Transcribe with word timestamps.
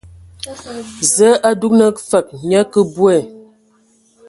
Zǝǝ 1.13 1.29
a 1.49 1.51
dugan 1.59 1.93
fǝg 2.09 2.25
nye 2.49 2.59
kǝ 2.71 2.81
bwe. 2.95 3.17